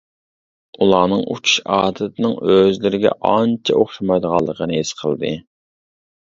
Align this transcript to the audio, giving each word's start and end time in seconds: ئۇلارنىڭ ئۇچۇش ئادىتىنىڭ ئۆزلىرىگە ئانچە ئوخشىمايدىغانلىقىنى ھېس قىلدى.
ئۇلارنىڭ 0.85 1.21
ئۇچۇش 1.35 1.57
ئادىتىنىڭ 1.75 2.33
ئۆزلىرىگە 2.55 3.13
ئانچە 3.33 3.79
ئوخشىمايدىغانلىقىنى 3.79 4.83
ھېس 4.83 4.99
قىلدى. 5.05 5.35